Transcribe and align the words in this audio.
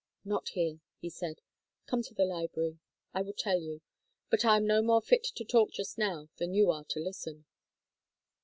"Not 0.25 0.49
here," 0.49 0.79
he 0.97 1.11
said. 1.11 1.41
"Come 1.85 2.01
to 2.01 2.15
the 2.15 2.25
library. 2.25 2.79
I 3.13 3.21
will 3.21 3.35
tell 3.37 3.59
you, 3.59 3.81
but 4.31 4.43
I 4.43 4.55
am 4.55 4.65
no 4.65 4.81
more 4.81 4.99
fit 4.99 5.23
to 5.35 5.45
talk 5.45 5.73
just 5.73 5.95
now 5.99 6.29
than 6.37 6.55
you 6.55 6.71
are 6.71 6.85
to 6.85 6.99
listen." 6.99 7.45